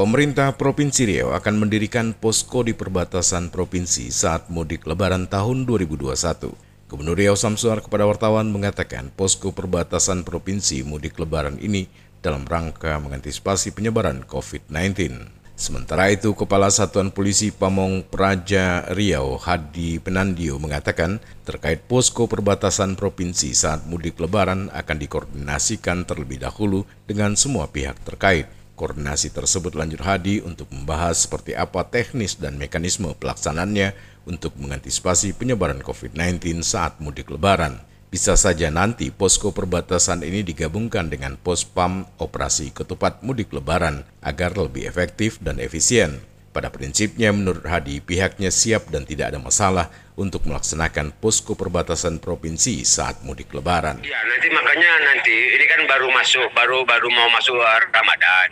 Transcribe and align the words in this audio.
Pemerintah 0.00 0.56
Provinsi 0.56 1.04
Riau 1.04 1.36
akan 1.36 1.60
mendirikan 1.60 2.16
posko 2.16 2.64
di 2.64 2.72
perbatasan 2.72 3.52
provinsi 3.52 4.08
saat 4.08 4.48
mudik 4.48 4.88
lebaran 4.88 5.28
tahun 5.28 5.68
2021. 5.68 6.88
Gubernur 6.88 7.20
Riau 7.20 7.36
Samsuar 7.36 7.84
kepada 7.84 8.08
wartawan 8.08 8.48
mengatakan 8.48 9.12
posko 9.12 9.52
perbatasan 9.52 10.24
provinsi 10.24 10.88
mudik 10.88 11.20
lebaran 11.20 11.60
ini 11.60 11.84
dalam 12.24 12.48
rangka 12.48 12.96
mengantisipasi 12.96 13.76
penyebaran 13.76 14.24
COVID-19. 14.24 15.20
Sementara 15.60 16.08
itu, 16.08 16.32
Kepala 16.32 16.72
Satuan 16.72 17.12
Polisi 17.12 17.52
Pamong 17.52 18.00
Praja 18.08 18.88
Riau 18.96 19.36
Hadi 19.36 20.00
Penandio 20.00 20.56
mengatakan 20.56 21.20
terkait 21.44 21.84
posko 21.84 22.24
perbatasan 22.24 22.96
provinsi 22.96 23.52
saat 23.52 23.84
mudik 23.84 24.16
lebaran 24.16 24.72
akan 24.72 24.96
dikoordinasikan 24.96 26.08
terlebih 26.08 26.40
dahulu 26.40 26.88
dengan 27.04 27.36
semua 27.36 27.68
pihak 27.68 28.00
terkait 28.08 28.48
Koordinasi 28.80 29.28
tersebut 29.36 29.76
lanjut 29.76 30.00
Hadi 30.00 30.40
untuk 30.40 30.72
membahas 30.72 31.28
seperti 31.28 31.52
apa 31.52 31.84
teknis 31.84 32.40
dan 32.40 32.56
mekanisme 32.56 33.12
pelaksanannya 33.12 33.92
untuk 34.24 34.56
mengantisipasi 34.56 35.36
penyebaran 35.36 35.84
COVID-19 35.84 36.64
saat 36.64 36.96
mudik 36.96 37.28
lebaran. 37.28 37.84
Bisa 38.08 38.40
saja 38.40 38.72
nanti 38.72 39.12
posko 39.12 39.52
perbatasan 39.52 40.24
ini 40.24 40.40
digabungkan 40.40 41.12
dengan 41.12 41.36
pos 41.36 41.68
PAM 41.68 42.08
operasi 42.16 42.72
ketupat 42.72 43.20
mudik 43.20 43.52
lebaran 43.52 44.08
agar 44.24 44.56
lebih 44.56 44.88
efektif 44.88 45.36
dan 45.44 45.60
efisien. 45.60 46.29
Pada 46.50 46.66
prinsipnya 46.66 47.30
menurut 47.30 47.62
Hadi 47.62 48.02
pihaknya 48.02 48.50
siap 48.50 48.90
dan 48.90 49.06
tidak 49.06 49.30
ada 49.30 49.38
masalah 49.38 49.86
untuk 50.18 50.50
melaksanakan 50.50 51.14
posko 51.22 51.54
perbatasan 51.54 52.18
provinsi 52.18 52.82
saat 52.82 53.22
mudik 53.22 53.54
lebaran. 53.54 54.02
Ya 54.02 54.18
nanti 54.26 54.50
makanya 54.50 54.90
nanti 55.06 55.30
ini 55.30 55.64
kan 55.70 55.86
baru 55.86 56.10
masuk 56.10 56.50
baru 56.50 56.82
baru 56.82 57.06
mau 57.06 57.30
masuk 57.30 57.54
Ramadan. 57.94 58.50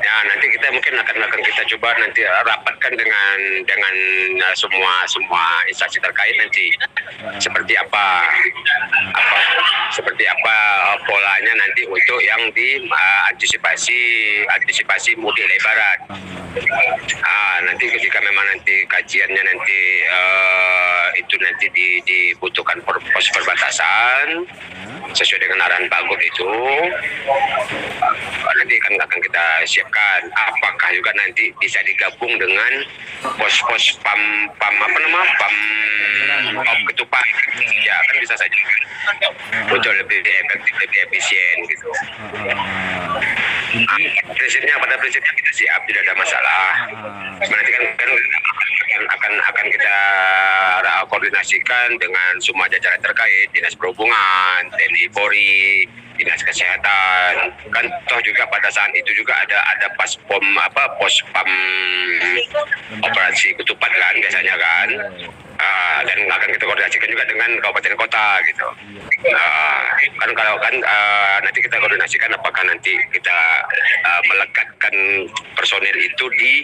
Ya 0.00 0.16
nanti 0.26 0.46
kita 0.50 0.66
mungkin 0.72 0.96
akan 0.98 1.16
akan 1.28 1.40
kita 1.44 1.62
coba 1.76 1.92
nanti 2.00 2.24
rapatkan 2.24 2.92
dengan 2.96 3.36
dengan 3.68 3.94
uh, 4.48 4.54
semua 4.56 5.04
semua 5.06 5.44
instansi 5.70 6.02
terkait 6.02 6.34
nanti 6.40 6.72
seperti 7.38 7.78
apa 7.78 8.26
apa 9.12 9.77
seperti 10.18 10.34
apa 10.34 10.58
polanya 11.06 11.54
nanti 11.54 11.86
untuk 11.86 12.18
yang 12.26 12.50
di 12.50 12.82
uh, 12.90 13.20
antisipasi 13.30 14.00
antisipasi 14.50 15.14
mudik 15.14 15.46
lebaran. 15.46 16.18
Ah 17.22 17.62
nanti 17.62 17.86
ketika 17.86 18.18
memang 18.26 18.42
nanti 18.50 18.82
kajiannya 18.90 19.38
nanti 19.46 19.78
uh, 20.10 20.47
nanti 21.40 21.66
di, 21.72 21.88
dibutuhkan 22.04 22.78
pos 22.84 23.26
perbatasan 23.34 24.44
sesuai 25.14 25.40
dengan 25.40 25.64
arahan 25.66 25.86
Pak 25.88 26.04
itu. 26.20 26.50
Nanti 28.48 28.74
akan 28.84 28.94
akan 29.00 29.18
kita 29.24 29.44
siapkan. 29.64 30.20
Apakah 30.34 30.90
juga 30.92 31.10
nanti 31.16 31.50
bisa 31.62 31.80
digabung 31.86 32.34
dengan 32.36 32.72
pos-pos 33.38 33.96
pam 34.04 34.20
pam 34.60 34.74
apa 34.74 34.98
nama? 35.00 35.20
Pam 35.38 35.54
pam 36.60 36.78
ketupat. 36.92 37.26
Ya 37.82 37.96
kan 38.04 38.16
bisa 38.20 38.34
saja 38.36 38.56
untuk 39.72 39.92
lebih 39.94 40.18
efektif 40.20 40.74
lebih 40.76 40.98
efisien 41.08 41.56
gitu. 41.72 41.88
Nah, 43.68 44.00
prinsipnya 44.32 44.80
pada 44.80 44.96
prinsipnya 44.96 45.32
kita 45.36 45.52
siap 45.52 45.80
tidak 45.84 46.00
ada 46.08 46.14
masalah 46.16 46.68
nanti 47.44 47.70
kan, 47.72 47.82
kan 48.00 48.10
akan 48.88 49.04
akan 49.12 49.32
akan 49.44 49.66
kita 49.68 49.96
koordinasikan 51.18 51.98
dengan 51.98 52.38
semua 52.38 52.70
jajaran 52.70 53.02
terkait 53.02 53.50
dinas 53.50 53.74
perhubungan 53.74 54.62
TNI 54.70 55.10
Polri 55.10 55.82
dinas 56.14 56.38
kesehatan. 56.46 57.50
Kan 57.74 57.90
toh 58.06 58.22
juga 58.22 58.46
pada 58.46 58.70
saat 58.70 58.94
itu 58.94 59.10
juga 59.18 59.34
ada 59.34 59.58
ada 59.74 59.90
pas 59.98 60.14
pom 60.30 60.46
apa 60.62 60.94
pos 60.94 61.10
pam 61.34 61.50
operasi 63.02 63.50
ketupat 63.58 63.90
kan 63.90 64.14
biasanya 64.22 64.54
kan. 64.54 64.88
Uh, 65.58 66.00
dan 66.06 66.22
akan 66.30 66.54
kita 66.54 66.70
koordinasikan 66.70 67.10
juga 67.10 67.26
dengan 67.26 67.50
kabupaten 67.58 67.98
kota 67.98 68.38
gitu. 68.46 68.66
Uh, 69.26 69.82
kan 70.22 70.30
kalau 70.38 70.54
kan 70.62 70.70
uh, 70.86 71.42
nanti 71.42 71.58
kita 71.58 71.82
koordinasikan 71.82 72.30
apakah 72.30 72.62
nanti 72.62 72.94
kita 73.10 73.38
uh, 74.06 74.22
melekatkan 74.30 74.94
personil 75.58 75.98
itu 75.98 76.24
di 76.38 76.62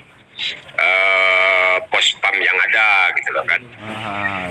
uh, 0.78 1.76
pos 1.90 2.06
pam 2.22 2.38
yang 2.38 2.54
ada 2.70 3.10
gitu 3.18 3.30
loh 3.34 3.44
kan. 3.46 3.62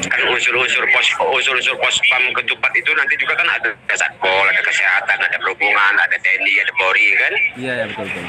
Kan 0.03 0.22
unsur-unsur 0.33 0.83
pos 0.89 1.07
unsur-unsur 1.21 1.75
pos 1.77 1.95
pam 2.09 2.23
ketupat 2.33 2.73
itu 2.73 2.89
nanti 2.97 3.13
juga 3.21 3.38
kan 3.38 3.47
ada 3.53 3.69
satpol, 3.94 4.45
ada 4.49 4.61
kesehatan, 4.66 5.17
ada 5.21 5.38
perhubungan, 5.38 5.94
ada 6.01 6.17
TNI, 6.17 6.53
ada 6.66 6.73
Polri 6.73 7.07
kan. 7.13 7.33
Iya 7.61 7.73
ya 7.73 7.85
betul 7.88 8.05
betul. 8.09 8.25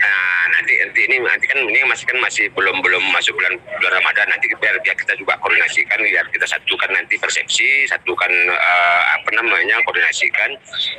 Nah 0.00 0.42
nanti 0.50 0.72
nanti 0.82 1.00
ini 1.06 1.16
nanti 1.22 1.46
kan 1.46 1.58
ini 1.62 1.80
masih 1.86 2.04
kan 2.10 2.18
masih 2.18 2.44
belum 2.52 2.82
belum 2.82 3.04
masuk 3.14 3.32
bulan 3.38 3.54
bulan 3.78 3.92
Ramadan 4.02 4.26
nanti 4.34 4.46
biar 4.58 4.76
biar 4.82 4.96
kita 4.98 5.14
juga 5.14 5.38
koordinasikan 5.38 5.98
biar 6.02 6.26
kita 6.34 6.46
satukan 6.50 6.90
nanti 6.90 7.14
persepsi, 7.16 7.86
satukan 7.86 8.32
uh, 8.50 9.02
apa 9.14 9.30
namanya 9.38 9.78
koordinasikan 9.86 10.50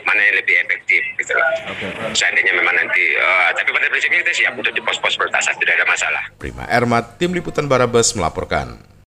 mana 0.08 0.22
yang 0.23 0.35
lebih 0.40 0.56
efektif 0.63 1.03
gitu 1.19 1.34
loh. 1.35 1.50
Okay. 1.75 1.91
Seandainya 2.16 2.56
memang 2.56 2.75
nanti 2.79 3.03
uh, 3.19 3.52
tapi 3.52 3.69
pada 3.75 3.91
prinsipnya 3.91 4.23
kita 4.23 4.34
siap 4.34 4.53
untuk 4.56 4.72
di 4.72 4.81
pos-pos 4.81 5.19
pertasan 5.19 5.56
tidak 5.59 5.84
ada 5.84 5.85
masalah. 5.88 6.23
Prima 6.40 6.63
Ermat, 6.72 7.19
Tim 7.19 7.35
Liputan 7.35 7.68
Barabas 7.68 8.16
melaporkan. 8.16 8.91